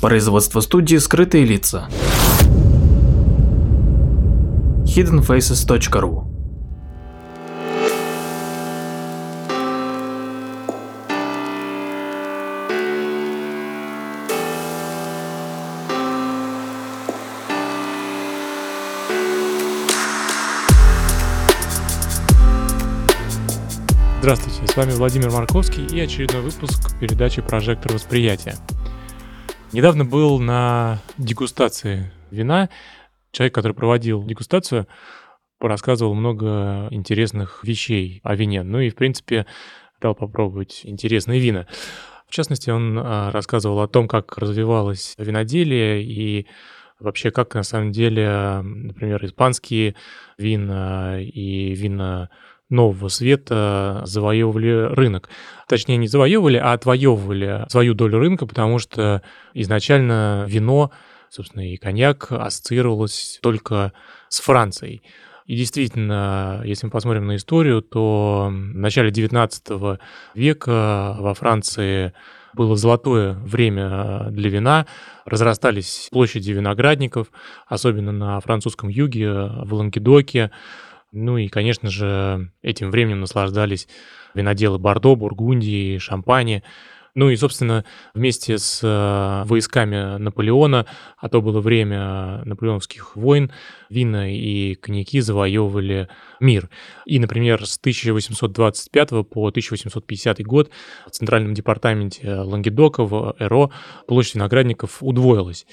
Производство 0.00 0.60
студии 0.60 0.96
«Скрытые 0.96 1.44
лица». 1.44 1.88
hiddenfaces.ru 4.84 6.28
Здравствуйте, 24.20 24.72
с 24.72 24.76
вами 24.76 24.92
Владимир 24.92 25.30
Марковский 25.32 25.84
и 25.86 25.98
очередной 25.98 26.42
выпуск 26.42 26.96
передачи 27.00 27.42
«Прожектор 27.42 27.92
восприятия». 27.92 28.54
Недавно 29.70 30.06
был 30.06 30.38
на 30.38 30.98
дегустации 31.18 32.10
вина. 32.30 32.70
Человек, 33.32 33.54
который 33.54 33.74
проводил 33.74 34.24
дегустацию, 34.24 34.88
рассказывал 35.60 36.14
много 36.14 36.88
интересных 36.90 37.62
вещей 37.64 38.20
о 38.24 38.34
вине. 38.34 38.62
Ну 38.62 38.80
и, 38.80 38.88
в 38.88 38.94
принципе, 38.94 39.44
дал 40.00 40.14
попробовать 40.14 40.80
интересные 40.84 41.38
вина. 41.38 41.66
В 42.26 42.32
частности, 42.32 42.70
он 42.70 42.98
а, 42.98 43.30
рассказывал 43.30 43.80
о 43.80 43.88
том, 43.88 44.08
как 44.08 44.38
развивалось 44.38 45.14
виноделие 45.18 46.02
и 46.02 46.46
вообще 46.98 47.30
как 47.30 47.54
на 47.54 47.62
самом 47.62 47.92
деле, 47.92 48.60
например, 48.62 49.22
испанские 49.26 49.96
вина 50.38 51.20
и 51.20 51.74
вина 51.74 52.30
нового 52.70 53.08
света 53.08 54.02
завоевывали 54.04 54.94
рынок. 54.94 55.28
Точнее, 55.66 55.96
не 55.96 56.08
завоевывали, 56.08 56.56
а 56.56 56.72
отвоевывали 56.72 57.64
свою 57.68 57.94
долю 57.94 58.18
рынка, 58.18 58.46
потому 58.46 58.78
что 58.78 59.22
изначально 59.54 60.44
вино, 60.48 60.90
собственно, 61.30 61.62
и 61.70 61.76
коньяк 61.76 62.30
ассоциировалось 62.30 63.38
только 63.42 63.92
с 64.28 64.40
Францией. 64.40 65.02
И 65.46 65.56
действительно, 65.56 66.60
если 66.64 66.86
мы 66.86 66.90
посмотрим 66.90 67.26
на 67.26 67.36
историю, 67.36 67.80
то 67.80 68.48
в 68.50 68.52
начале 68.52 69.10
XIX 69.10 69.98
века 70.34 71.16
во 71.18 71.32
Франции 71.32 72.12
было 72.52 72.76
золотое 72.76 73.32
время 73.32 74.26
для 74.30 74.50
вина, 74.50 74.86
разрастались 75.24 76.08
площади 76.10 76.52
виноградников, 76.52 77.28
особенно 77.66 78.12
на 78.12 78.40
французском 78.40 78.90
юге, 78.90 79.32
в 79.32 79.72
Лангедоке, 79.72 80.50
ну 81.12 81.38
и, 81.38 81.48
конечно 81.48 81.88
же, 81.88 82.50
этим 82.62 82.90
временем 82.90 83.20
наслаждались 83.20 83.88
виноделы 84.34 84.78
Бордо, 84.78 85.16
Бургундии, 85.16 85.98
Шампани. 85.98 86.62
Ну 87.14 87.30
и, 87.30 87.36
собственно, 87.36 87.84
вместе 88.14 88.58
с 88.58 88.80
э, 88.84 89.48
войсками 89.48 90.18
Наполеона, 90.18 90.86
а 91.16 91.28
то 91.28 91.40
было 91.40 91.60
время 91.60 92.42
наполеоновских 92.44 93.16
войн, 93.16 93.50
вина 93.88 94.32
и 94.32 94.74
коньяки 94.74 95.18
завоевывали 95.20 96.08
мир. 96.38 96.70
И, 97.06 97.18
например, 97.18 97.66
с 97.66 97.76
1825 97.78 99.08
по 99.28 99.48
1850 99.48 100.42
год 100.44 100.70
в 101.06 101.10
Центральном 101.10 101.54
департаменте 101.54 102.34
Лангедока 102.34 103.02
в 103.04 103.34
Эро 103.40 103.70
площадь 104.06 104.36
виноградников 104.36 104.98
удвоилась. 105.00 105.66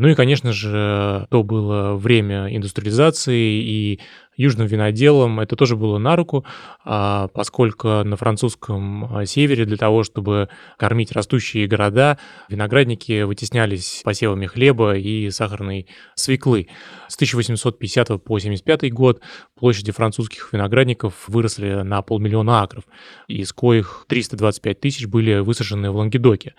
Ну 0.00 0.08
и, 0.08 0.14
конечно 0.14 0.52
же, 0.52 1.26
то 1.30 1.42
было 1.42 1.94
время 1.94 2.54
индустриализации, 2.56 3.62
и 3.62 4.00
южным 4.40 4.66
виноделам 4.66 5.38
это 5.40 5.54
тоже 5.54 5.76
было 5.76 5.98
на 5.98 6.16
руку, 6.16 6.46
а, 6.84 7.28
поскольку 7.28 7.88
на 8.04 8.16
французском 8.16 9.04
а, 9.04 9.26
севере 9.26 9.66
для 9.66 9.76
того, 9.76 10.02
чтобы 10.02 10.48
кормить 10.78 11.12
растущие 11.12 11.66
города, 11.66 12.18
виноградники 12.48 13.22
вытеснялись 13.22 14.00
посевами 14.02 14.46
хлеба 14.46 14.96
и 14.96 15.28
сахарной 15.30 15.88
свеклы. 16.14 16.68
С 17.08 17.16
1850 17.16 18.08
по 18.08 18.14
1975 18.14 18.92
год 18.92 19.20
площади 19.58 19.92
французских 19.92 20.50
виноградников 20.52 21.28
выросли 21.28 21.82
на 21.82 22.00
полмиллиона 22.00 22.62
акров, 22.62 22.84
из 23.28 23.52
коих 23.52 24.06
325 24.08 24.80
тысяч 24.80 25.06
были 25.06 25.40
высажены 25.40 25.90
в 25.90 25.96
Лангедоке. 25.96 26.54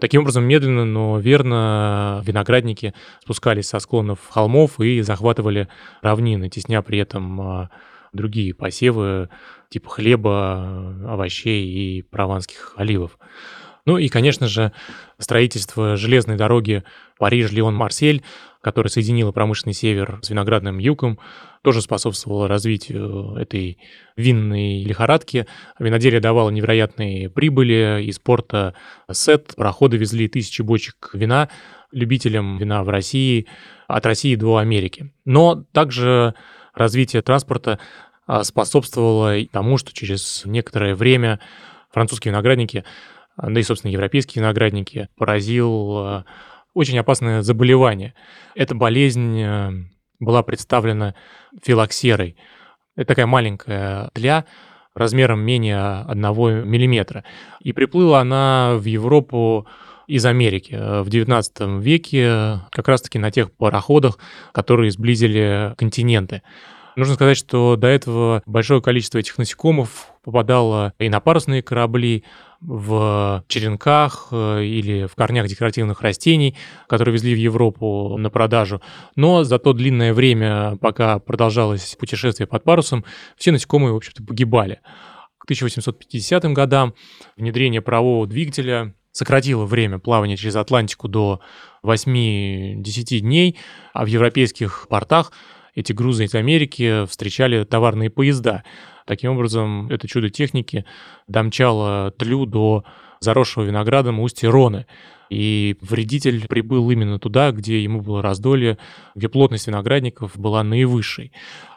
Таким 0.00 0.22
образом, 0.22 0.44
медленно, 0.44 0.86
но 0.86 1.18
верно 1.18 2.22
виноградники 2.24 2.94
спускались 3.22 3.68
со 3.68 3.78
склонов 3.80 4.18
холмов 4.30 4.80
и 4.80 5.02
захватывали 5.02 5.68
равнины, 6.00 6.48
тесня 6.48 6.80
при 6.80 6.98
этом 6.98 7.19
а, 7.40 7.70
другие 8.12 8.54
посевы 8.54 9.28
типа 9.68 9.90
хлеба, 9.90 10.96
овощей 11.08 11.64
и 11.64 12.02
прованских 12.02 12.74
оливов. 12.76 13.18
Ну 13.86 13.98
и, 13.98 14.08
конечно 14.08 14.46
же, 14.46 14.72
строительство 15.18 15.96
железной 15.96 16.36
дороги 16.36 16.84
Париж-Лион-Марсель, 17.18 18.22
которая 18.62 18.90
соединила 18.90 19.32
промышленный 19.32 19.72
север 19.72 20.18
с 20.22 20.30
виноградным 20.30 20.78
югом, 20.78 21.18
тоже 21.62 21.80
способствовало 21.80 22.48
развитию 22.48 23.34
этой 23.36 23.78
винной 24.16 24.82
лихорадки. 24.82 25.46
Виноделие 25.78 26.20
давало 26.20 26.50
невероятные 26.50 27.30
прибыли. 27.30 28.02
Из 28.04 28.18
порта 28.18 28.74
Сет 29.10 29.54
пароходы 29.56 29.96
везли 29.96 30.28
тысячи 30.28 30.62
бочек 30.62 31.10
вина 31.12 31.48
любителям 31.92 32.58
вина 32.58 32.84
в 32.84 32.88
России, 32.88 33.46
от 33.88 34.06
России 34.06 34.36
до 34.36 34.58
Америки. 34.58 35.12
Но 35.24 35.64
также 35.72 36.34
развитие 36.74 37.22
транспорта 37.22 37.78
а, 38.26 38.44
способствовало 38.44 39.44
тому, 39.46 39.76
что 39.78 39.92
через 39.92 40.44
некоторое 40.44 40.94
время 40.94 41.40
французские 41.90 42.32
виноградники, 42.32 42.84
да 43.36 43.58
и, 43.58 43.62
собственно, 43.62 43.90
европейские 43.90 44.42
виноградники 44.42 45.08
поразил 45.16 45.98
а, 45.98 46.24
очень 46.74 46.98
опасное 46.98 47.42
заболевание. 47.42 48.14
Эта 48.54 48.74
болезнь 48.74 49.40
э, 49.40 49.70
была 50.20 50.42
представлена 50.42 51.14
филоксерой. 51.62 52.36
Это 52.96 53.08
такая 53.08 53.26
маленькая 53.26 54.10
тля 54.14 54.44
размером 54.94 55.40
менее 55.40 56.04
1 56.06 56.68
миллиметра. 56.68 57.24
И 57.60 57.72
приплыла 57.72 58.20
она 58.20 58.74
в 58.76 58.84
Европу 58.84 59.66
из 60.10 60.26
Америки 60.26 60.74
в 60.74 61.08
XIX 61.08 61.80
веке, 61.80 62.60
как 62.70 62.88
раз-таки 62.88 63.18
на 63.18 63.30
тех 63.30 63.52
пароходах, 63.52 64.18
которые 64.52 64.90
сблизили 64.90 65.74
континенты. 65.76 66.42
Нужно 66.96 67.14
сказать, 67.14 67.36
что 67.36 67.76
до 67.76 67.86
этого 67.86 68.42
большое 68.46 68.82
количество 68.82 69.18
этих 69.18 69.38
насекомых 69.38 69.88
попадало 70.24 70.92
и 70.98 71.08
на 71.08 71.20
парусные 71.20 71.62
корабли, 71.62 72.24
в 72.60 73.42
черенках 73.48 74.28
э, 74.32 74.64
или 74.64 75.06
в 75.06 75.14
корнях 75.14 75.46
декоративных 75.46 76.02
растений, 76.02 76.56
которые 76.88 77.14
везли 77.14 77.34
в 77.34 77.38
Европу 77.38 78.16
на 78.18 78.28
продажу. 78.28 78.82
Но 79.16 79.44
за 79.44 79.58
то 79.58 79.72
длинное 79.72 80.12
время, 80.12 80.76
пока 80.76 81.18
продолжалось 81.18 81.96
путешествие 81.98 82.46
под 82.46 82.62
парусом, 82.62 83.04
все 83.36 83.50
насекомые, 83.50 83.92
в 83.92 83.96
общем-то, 83.96 84.22
погибали. 84.24 84.80
К 85.38 85.44
1850 85.44 86.44
годам 86.52 86.94
внедрение 87.36 87.80
парового 87.80 88.26
двигателя 88.26 88.94
сократило 89.12 89.64
время 89.64 89.98
плавания 89.98 90.36
через 90.36 90.56
Атлантику 90.56 91.08
до 91.08 91.40
8-10 91.84 93.18
дней, 93.20 93.56
а 93.92 94.04
в 94.04 94.08
европейских 94.08 94.86
портах 94.88 95.32
эти 95.74 95.92
грузы 95.92 96.24
из 96.24 96.34
Америки 96.34 97.06
встречали 97.06 97.64
товарные 97.64 98.10
поезда. 98.10 98.64
Таким 99.06 99.32
образом, 99.32 99.88
это 99.88 100.06
чудо 100.08 100.30
техники 100.30 100.84
домчало 101.26 102.12
тлю 102.12 102.46
до 102.46 102.84
заросшего 103.20 103.64
виноградом 103.64 104.20
устья 104.20 104.50
Роны. 104.50 104.86
И 105.28 105.76
вредитель 105.80 106.48
прибыл 106.48 106.90
именно 106.90 107.20
туда, 107.20 107.52
где 107.52 107.82
ему 107.82 108.00
было 108.00 108.20
раздолье, 108.20 108.78
где 109.14 109.28
плотность 109.28 109.68
виноградников 109.68 110.36
была 110.36 110.64
наивысшей. 110.64 111.32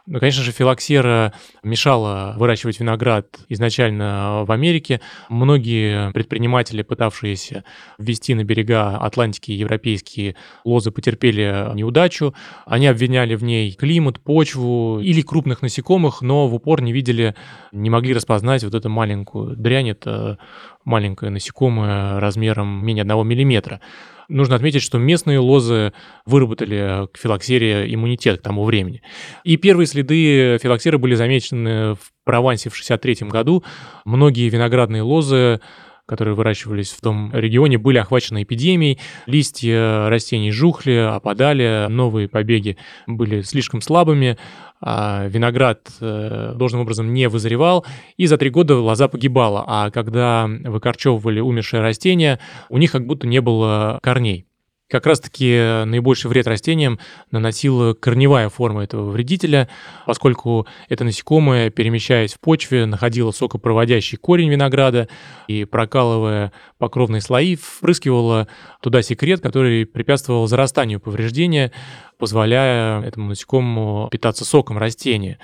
Ну, 0.05 0.19
конечно 0.19 0.43
же, 0.43 0.51
филоксера 0.51 1.31
мешала 1.63 2.35
выращивать 2.37 2.77
виноград 2.77 3.39
изначально 3.47 4.43
в 4.45 4.51
Америке. 4.51 4.99
Многие 5.29 6.11
предприниматели, 6.11 6.81
пытавшиеся 6.81 7.63
ввести 7.97 8.33
на 8.35 8.43
берега 8.43 8.97
Атлантики 8.97 9.51
европейские 9.51 10.35
лозы, 10.65 10.91
потерпели 10.91 11.73
неудачу. 11.73 12.35
Они 12.65 12.87
обвиняли 12.87 13.35
в 13.35 13.45
ней 13.45 13.71
климат, 13.71 14.19
почву 14.19 14.99
или 14.99 15.21
крупных 15.21 15.61
насекомых, 15.61 16.21
но 16.21 16.49
в 16.49 16.55
упор 16.55 16.81
не 16.81 16.91
видели, 16.91 17.33
не 17.71 17.89
могли 17.89 18.13
распознать 18.13 18.65
вот 18.65 18.75
эту 18.75 18.89
маленькую 18.89 19.55
дрянь. 19.55 19.91
Это 19.91 20.37
маленькое 20.83 21.31
насекомое 21.31 22.19
размером 22.19 22.85
менее 22.85 23.03
1 23.03 23.25
миллиметра. 23.25 23.79
Нужно 24.29 24.55
отметить, 24.55 24.81
что 24.81 24.97
местные 24.97 25.39
лозы 25.39 25.93
выработали 26.25 27.07
к 27.11 27.17
филоксере 27.17 27.93
иммунитет 27.93 28.39
к 28.39 28.43
тому 28.43 28.63
времени. 28.63 29.01
И 29.43 29.57
первые 29.57 29.87
следы 29.87 30.57
филоксеры 30.61 30.97
были 30.97 31.15
замечены 31.15 31.95
в 31.95 32.11
Провансе 32.23 32.69
в 32.69 32.73
1963 32.73 33.29
году. 33.29 33.63
Многие 34.05 34.49
виноградные 34.49 35.01
лозы 35.01 35.59
которые 36.05 36.35
выращивались 36.35 36.91
в 36.91 36.99
том 36.99 37.31
регионе, 37.33 37.77
были 37.77 37.97
охвачены 37.97 38.43
эпидемией. 38.43 38.99
Листья 39.25 40.09
растений 40.09 40.51
жухли, 40.51 40.95
опадали, 40.95 41.87
новые 41.89 42.27
побеги 42.27 42.77
были 43.07 43.41
слишком 43.41 43.81
слабыми, 43.81 44.37
виноград 44.83 45.89
э, 46.01 46.53
должным 46.55 46.81
образом 46.81 47.13
не 47.13 47.29
вызревал, 47.29 47.85
и 48.17 48.25
за 48.25 48.37
три 48.37 48.49
года 48.49 48.77
лоза 48.77 49.07
погибала. 49.07 49.63
А 49.65 49.91
когда 49.91 50.47
выкорчевывали 50.47 51.39
умершие 51.39 51.81
растения, 51.81 52.39
у 52.69 52.77
них 52.77 52.91
как 52.91 53.05
будто 53.05 53.27
не 53.27 53.41
было 53.41 53.99
корней. 54.01 54.45
Как 54.93 55.07
раз-таки 55.07 55.85
наибольший 55.85 56.29
вред 56.29 56.45
растениям 56.45 56.99
наносила 57.31 57.95
корневая 57.95 58.49
форма 58.49 58.83
этого 58.83 59.09
вредителя, 59.09 59.67
поскольку 60.05 60.67
это 60.87 61.03
насекомое, 61.03 61.71
перемещаясь 61.71 62.35
в 62.35 62.39
почве, 62.39 62.85
находило 62.85 63.31
сокопроводящий 63.31 64.19
корень 64.19 64.51
винограда 64.51 65.09
и, 65.47 65.65
прокалывая 65.65 66.51
покровные 66.77 67.21
слои, 67.21 67.55
впрыскивало 67.55 68.47
туда 68.83 69.01
секрет, 69.01 69.41
который 69.41 69.87
препятствовал 69.87 70.45
зарастанию 70.45 70.99
повреждения, 70.99 71.71
позволяя 72.19 73.01
этому 73.01 73.29
насекомому 73.29 74.09
питаться 74.11 74.45
соком 74.45 74.77
растения. 74.77 75.39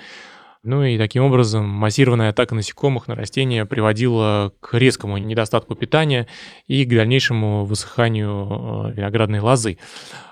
Ну 0.64 0.84
и 0.84 0.98
таким 0.98 1.24
образом 1.24 1.66
массированная 1.70 2.32
атака 2.32 2.54
насекомых 2.54 3.08
на 3.08 3.16
растения 3.16 3.66
приводила 3.66 4.52
к 4.60 4.78
резкому 4.78 5.18
недостатку 5.18 5.74
питания 5.74 6.28
и 6.68 6.84
к 6.84 6.90
дальнейшему 6.90 7.64
высыханию 7.64 8.90
э, 8.90 8.94
виноградной 8.94 9.40
лозы. 9.40 9.78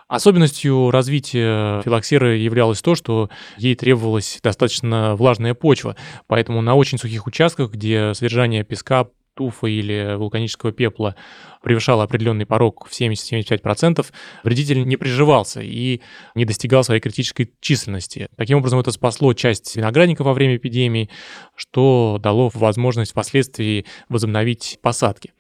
Особенностью 0.09 0.91
развития 0.91 1.81
филоксеры 1.81 2.37
являлось 2.37 2.81
то, 2.81 2.95
что 2.95 3.29
ей 3.57 3.75
требовалась 3.75 4.39
достаточно 4.43 5.15
влажная 5.15 5.53
почва, 5.53 5.95
поэтому 6.27 6.61
на 6.61 6.75
очень 6.75 6.97
сухих 6.97 7.25
участках, 7.27 7.71
где 7.71 8.13
содержание 8.13 8.63
песка 8.63 9.07
туфа 9.37 9.67
или 9.67 10.15
вулканического 10.15 10.71
пепла 10.71 11.15
превышал 11.61 12.01
определенный 12.01 12.45
порог 12.45 12.87
в 12.87 12.91
70-75%, 12.91 14.05
вредитель 14.43 14.83
не 14.85 14.97
приживался 14.97 15.61
и 15.61 16.01
не 16.35 16.45
достигал 16.45 16.83
своей 16.83 16.99
критической 16.99 17.51
численности. 17.59 18.27
Таким 18.35 18.57
образом, 18.57 18.79
это 18.79 18.91
спасло 18.91 19.33
часть 19.33 19.75
виноградников 19.75 20.25
во 20.25 20.33
время 20.33 20.57
эпидемии, 20.57 21.09
что 21.55 22.19
дало 22.21 22.49
возможность 22.53 23.11
впоследствии 23.11 23.85
возобновить 24.09 24.79
посадки. 24.81 25.33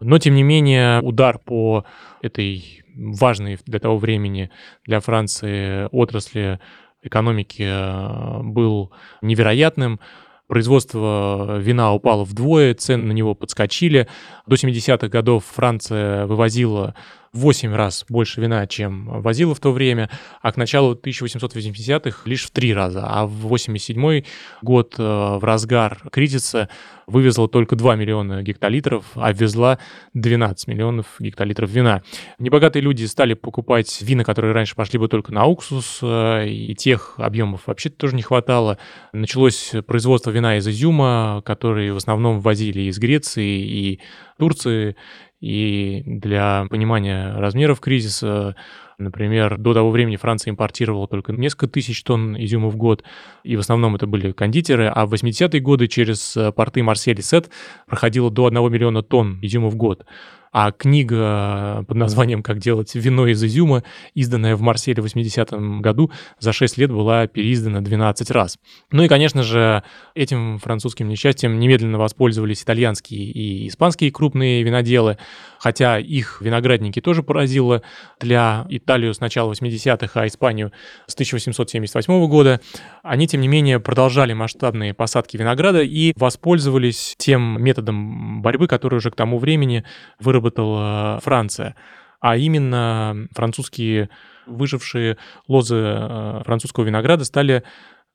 Но, 0.00 0.18
тем 0.18 0.34
не 0.34 0.42
менее, 0.42 1.00
удар 1.00 1.38
по 1.38 1.84
этой 2.22 2.84
важной 2.94 3.58
для 3.66 3.78
того 3.78 3.98
времени 3.98 4.50
для 4.84 5.00
Франции 5.00 5.88
отрасли 5.92 6.60
экономики 7.02 7.62
э, 7.62 8.42
был 8.42 8.92
невероятным 9.22 10.00
производство 10.48 11.58
вина 11.58 11.92
упало 11.92 12.24
вдвое, 12.24 12.74
цены 12.74 13.04
на 13.04 13.12
него 13.12 13.34
подскочили. 13.34 14.08
До 14.46 14.56
70-х 14.56 15.08
годов 15.08 15.44
Франция 15.54 16.26
вывозила 16.26 16.94
в 17.32 17.40
8 17.40 17.74
раз 17.74 18.04
больше 18.08 18.40
вина, 18.40 18.66
чем 18.66 19.20
возила 19.20 19.54
в 19.54 19.60
то 19.60 19.72
время, 19.72 20.10
а 20.42 20.52
к 20.52 20.56
началу 20.56 20.94
1880-х 20.94 22.22
лишь 22.24 22.44
в 22.44 22.50
3 22.50 22.74
раза. 22.74 23.04
А 23.06 23.26
в 23.26 23.30
87 23.30 24.24
год 24.62 24.94
э, 24.98 25.02
в 25.02 25.40
разгар 25.42 26.00
кризиса 26.10 26.68
вывезла 27.06 27.48
только 27.48 27.76
2 27.76 27.96
миллиона 27.96 28.42
гектолитров, 28.42 29.04
а 29.14 29.32
везла 29.32 29.78
12 30.14 30.68
миллионов 30.68 31.06
гектолитров 31.18 31.70
вина. 31.70 32.02
Небогатые 32.38 32.82
люди 32.82 33.04
стали 33.04 33.34
покупать 33.34 34.00
вина, 34.02 34.24
которые 34.24 34.52
раньше 34.52 34.74
пошли 34.74 34.98
бы 34.98 35.08
только 35.08 35.32
на 35.32 35.46
уксус, 35.46 36.00
э, 36.02 36.48
и 36.48 36.74
тех 36.74 37.14
объемов 37.18 37.62
вообще 37.66 37.90
тоже 37.90 38.16
не 38.16 38.22
хватало. 38.22 38.78
Началось 39.12 39.72
производство 39.86 40.30
вина 40.38 40.56
из 40.56 40.66
изюма, 40.66 41.42
который 41.44 41.92
в 41.92 41.96
основном 41.96 42.40
ввозили 42.40 42.82
из 42.82 42.98
Греции 42.98 43.60
и 43.60 44.00
Турции. 44.38 44.96
И 45.40 46.02
для 46.06 46.66
понимания 46.70 47.34
размеров 47.36 47.80
кризиса, 47.80 48.56
например, 48.98 49.56
до 49.56 49.74
того 49.74 49.90
времени 49.90 50.16
Франция 50.16 50.50
импортировала 50.50 51.06
только 51.06 51.32
несколько 51.32 51.68
тысяч 51.68 52.02
тонн 52.02 52.36
изюма 52.36 52.68
в 52.68 52.76
год, 52.76 53.04
и 53.44 53.56
в 53.56 53.60
основном 53.60 53.94
это 53.96 54.06
были 54.06 54.32
кондитеры, 54.32 54.88
а 54.88 55.06
в 55.06 55.14
80-е 55.14 55.60
годы 55.60 55.88
через 55.88 56.36
порты 56.54 56.82
Марсель 56.82 57.18
и 57.18 57.22
Сет 57.22 57.50
проходило 57.86 58.30
до 58.30 58.46
1 58.46 58.72
миллиона 58.72 59.02
тонн 59.02 59.38
изюма 59.40 59.68
в 59.68 59.76
год 59.76 60.04
а 60.52 60.72
книга 60.72 61.84
под 61.86 61.96
названием 61.96 62.42
«Как 62.42 62.58
делать 62.58 62.94
вино 62.94 63.26
из 63.26 63.42
изюма», 63.42 63.84
изданная 64.14 64.56
в 64.56 64.60
Марселе 64.60 65.02
в 65.02 65.06
80-м 65.06 65.82
году, 65.82 66.10
за 66.38 66.52
6 66.52 66.78
лет 66.78 66.90
была 66.90 67.26
переиздана 67.26 67.80
12 67.80 68.30
раз. 68.30 68.58
Ну 68.90 69.02
и, 69.02 69.08
конечно 69.08 69.42
же, 69.42 69.82
этим 70.14 70.58
французским 70.58 71.08
несчастьем 71.08 71.58
немедленно 71.58 71.98
воспользовались 71.98 72.62
итальянские 72.62 73.24
и 73.24 73.68
испанские 73.68 74.10
крупные 74.10 74.62
виноделы, 74.62 75.18
хотя 75.58 75.98
их 75.98 76.40
виноградники 76.40 77.00
тоже 77.00 77.22
поразило 77.22 77.82
для 78.20 78.66
Италию 78.88 79.12
с 79.12 79.20
начала 79.20 79.52
80-х, 79.52 80.18
а 80.18 80.26
Испанию 80.26 80.72
с 81.06 81.12
1878 81.12 82.26
года. 82.26 82.58
Они, 83.02 83.28
тем 83.28 83.42
не 83.42 83.48
менее, 83.48 83.80
продолжали 83.80 84.32
масштабные 84.32 84.94
посадки 84.94 85.36
винограда 85.36 85.82
и 85.82 86.14
воспользовались 86.16 87.14
тем 87.18 87.62
методом 87.62 88.40
борьбы, 88.40 88.66
который 88.66 88.94
уже 88.94 89.10
к 89.10 89.14
тому 89.14 89.38
времени 89.38 89.84
выработала 90.18 91.20
Франция. 91.22 91.76
А 92.20 92.38
именно 92.38 93.28
французские 93.32 94.08
выжившие 94.46 95.18
лозы 95.48 95.76
э, 95.76 96.42
французского 96.46 96.84
винограда 96.84 97.24
стали 97.24 97.64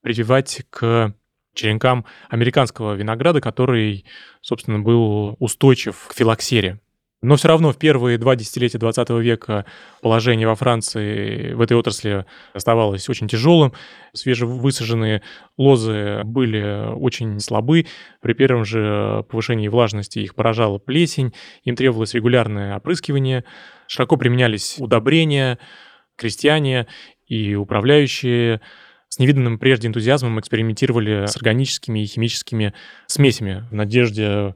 прививать 0.02 0.64
к 0.72 1.14
черенкам 1.54 2.08
американского 2.30 2.96
винограда, 2.96 3.42
который, 3.42 4.06
собственно, 4.42 4.80
был 4.80 5.36
устойчив 5.38 6.08
к 6.08 6.16
филоксере. 6.16 6.80
Но 7.24 7.38
все 7.38 7.48
равно 7.48 7.72
в 7.72 7.78
первые 7.78 8.18
два 8.18 8.36
десятилетия 8.36 8.78
20 8.78 9.10
века 9.12 9.66
положение 10.02 10.46
во 10.46 10.56
Франции 10.56 11.54
в 11.54 11.62
этой 11.62 11.78
отрасли 11.78 12.26
оставалось 12.54 13.08
очень 13.08 13.30
тяжелым. 13.30 13.72
Свежевысаженные 14.12 15.22
лозы 15.58 16.22
были 16.26 16.94
очень 16.94 17.40
слабы. 17.40 17.88
При 18.22 18.34
первом 18.34 18.66
же 18.66 19.26
повышении 19.30 19.70
влажности 19.70 20.20
их 20.20 20.36
поражала 20.36 20.80
плесень, 20.80 21.34
им 21.64 21.78
требовалось 21.78 22.14
регулярное 22.14 22.76
опрыскивание. 22.76 23.46
Широко 23.88 24.18
применялись 24.18 24.76
удобрения, 24.80 25.60
крестьяне 26.18 26.88
и 27.28 27.56
управляющие 27.56 28.60
с 29.08 29.20
невиданным 29.20 29.60
прежде 29.60 29.88
энтузиазмом 29.88 30.42
экспериментировали 30.42 31.26
с 31.28 31.38
органическими 31.38 32.04
и 32.04 32.06
химическими 32.06 32.74
смесями 33.08 33.64
в 33.72 33.76
надежде 33.76 34.56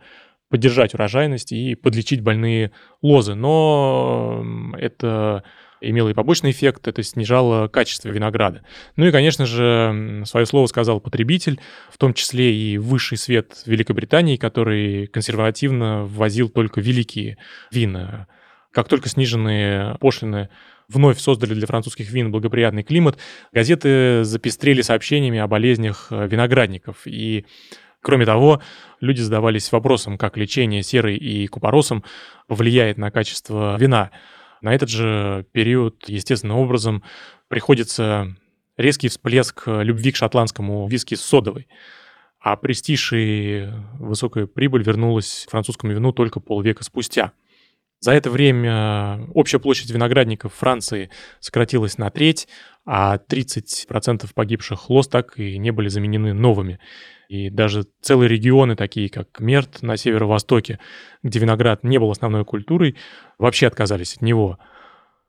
поддержать 0.50 0.94
урожайность 0.94 1.52
и 1.52 1.76
подлечить 1.76 2.22
больные 2.22 2.72
лозы. 3.02 3.36
Но 3.36 4.74
это 4.78 5.44
имело 5.80 6.10
и 6.10 6.14
побочный 6.14 6.52
эффект, 6.52 6.88
это 6.88 7.04
снижало 7.04 7.68
качество 7.68 8.10
винограда. 8.10 8.64
Ну 8.96 9.06
и, 9.06 9.12
конечно 9.12 9.46
же, 9.46 10.24
свое 10.26 10.46
слово 10.46 10.66
сказал 10.68 11.00
потребитель, 11.00 11.60
в 11.92 11.98
том 11.98 12.14
числе 12.14 12.54
и 12.56 12.78
высший 12.78 13.18
свет 13.18 13.62
Великобритании, 13.66 14.38
который 14.38 15.08
консервативно 15.08 16.04
ввозил 16.06 16.50
только 16.50 16.82
великие 16.82 17.38
вина. 17.72 18.28
Как 18.72 18.88
только 18.88 19.10
сниженные 19.10 19.98
пошлины 20.00 20.50
вновь 20.88 21.20
создали 21.20 21.54
для 21.54 21.68
французских 21.68 22.10
вин 22.12 22.32
благоприятный 22.32 22.84
климат, 22.84 23.18
газеты 23.51 24.24
запестрели 24.24 24.82
сообщениями 24.82 25.39
о 25.39 25.48
болезнях 25.48 26.08
виноградников. 26.12 27.06
И 27.06 27.46
Кроме 28.01 28.25
того, 28.25 28.62
люди 29.01 29.22
задавались 29.22 29.72
вопросом, 29.72 30.18
как 30.18 30.38
лечение 30.38 30.84
серой 30.84 31.18
и 31.18 31.48
купоросом 31.48 32.04
влияет 32.48 32.98
на 32.98 33.12
качество 33.12 33.77
вина. 33.77 34.12
На 34.62 34.74
этот 34.74 34.89
же 34.89 35.46
период, 35.51 36.08
естественным 36.08 36.58
образом, 36.58 37.04
приходится 37.48 38.36
резкий 38.77 39.10
всплеск 39.10 39.63
любви 39.68 40.12
к 40.12 40.16
шотландскому 40.16 40.88
виски 40.88 41.16
с 41.16 41.22
содовой. 41.22 41.68
А 42.39 42.56
престиж 42.56 43.13
и 43.13 43.68
высокая 44.00 44.46
прибыль 44.46 44.84
вернулась 44.84 45.46
к 45.48 45.51
французскому 45.51 45.94
вину 45.94 46.12
только 46.12 46.39
полвека 46.39 46.84
спустя. 46.84 47.34
За 48.00 48.12
это 48.12 48.30
время 48.30 49.27
общая 49.34 49.60
площадь 49.60 49.89
виноградников 49.89 50.54
Франции 50.54 51.10
сократилась 51.39 51.98
на 51.98 52.12
треть, 52.12 52.48
а 52.86 53.18
30% 53.18 54.30
погибших 54.34 54.89
лоз 54.89 55.08
так 55.08 55.38
и 55.39 55.58
не 55.58 55.72
были 55.72 55.88
заменены 55.89 56.34
новыми. 56.34 56.80
И 57.27 57.50
даже 57.50 57.86
целые 58.01 58.30
регионы, 58.30 58.75
такие 58.75 59.10
как 59.10 59.39
Мерт 59.39 59.82
на 59.82 59.98
северо-востоке, 59.98 60.80
где 61.24 61.39
виноград 61.39 61.84
не 61.84 61.98
был 61.98 62.12
основной 62.12 62.46
культурой, 62.46 62.96
вообще 63.39 63.68
отказались 63.68 64.16
от 64.16 64.22
него. 64.22 64.60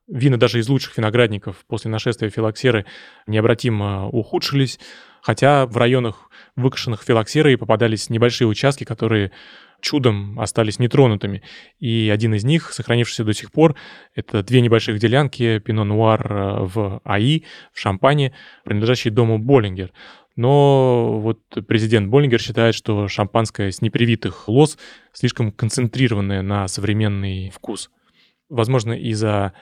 Вина 0.06 0.36
даже 0.36 0.58
из 0.58 0.68
лучших 0.68 0.96
виноградников 0.96 1.64
после 1.66 1.90
нашествия 1.90 2.30
филоксеры 2.30 2.86
необратимо 3.26 4.08
ухудшились, 4.08 4.78
хотя 5.22 5.66
в 5.66 5.76
районах, 5.76 6.30
выкашенных 6.56 7.02
филоксерой, 7.02 7.58
попадались 7.58 8.08
небольшие 8.08 8.46
участки, 8.46 8.84
которые 8.84 9.32
чудом 9.80 10.38
остались 10.40 10.78
нетронутыми. 10.78 11.42
И 11.78 12.10
один 12.12 12.34
из 12.34 12.44
них, 12.44 12.72
сохранившийся 12.72 13.24
до 13.24 13.32
сих 13.32 13.52
пор, 13.52 13.76
это 14.14 14.42
две 14.42 14.60
небольших 14.60 14.98
делянки 14.98 15.58
Пино 15.58 15.84
Нуар 15.84 16.32
э, 16.32 16.60
в 16.62 17.00
АИ, 17.04 17.42
в 17.72 17.80
Шампане, 17.80 18.32
принадлежащие 18.64 19.12
дому 19.12 19.38
Боллингер. 19.38 19.92
Но 20.36 21.18
вот 21.18 21.40
президент 21.66 22.08
Боллингер 22.08 22.40
считает, 22.40 22.74
что 22.76 23.08
шампанское 23.08 23.72
с 23.72 23.82
непривитых 23.82 24.48
лоз 24.48 24.78
слишком 25.12 25.50
концентрированное 25.50 26.42
на 26.42 26.68
современный 26.68 27.50
вкус. 27.50 27.90
Возможно, 28.48 28.92
из-за 28.92 29.52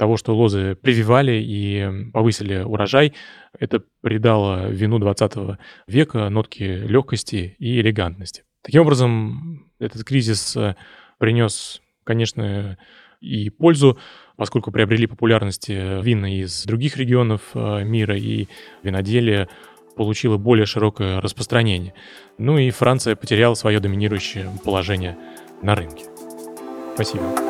того, 0.00 0.16
что 0.16 0.34
лозы 0.34 0.74
прививали 0.74 1.32
и 1.32 2.10
повысили 2.10 2.62
урожай, 2.62 3.12
это 3.58 3.82
придало 4.00 4.70
вину 4.70 4.98
20 4.98 5.58
века 5.86 6.30
нотки 6.30 6.62
легкости 6.62 7.54
и 7.58 7.80
элегантности. 7.80 8.44
Таким 8.62 8.80
образом, 8.80 9.70
этот 9.78 10.02
кризис 10.04 10.56
э, 10.56 10.74
принес 11.18 11.82
конечно, 12.04 12.78
и 13.20 13.50
пользу, 13.50 13.98
поскольку 14.36 14.72
приобрели 14.72 15.06
популярность 15.06 15.68
э, 15.68 16.00
вина 16.02 16.34
из 16.34 16.64
других 16.64 16.96
регионов 16.96 17.42
э, 17.54 17.84
мира, 17.84 18.16
и 18.16 18.48
виноделие 18.82 19.48
получило 19.96 20.38
более 20.38 20.64
широкое 20.64 21.20
распространение. 21.20 21.92
Ну 22.38 22.56
и 22.56 22.70
Франция 22.70 23.16
потеряла 23.16 23.54
свое 23.54 23.80
доминирующее 23.80 24.50
положение 24.64 25.16
на 25.62 25.74
рынке. 25.74 26.06
Спасибо. 26.94 27.49